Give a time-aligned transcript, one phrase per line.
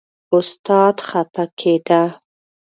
[0.35, 2.03] استاد خپه کېده.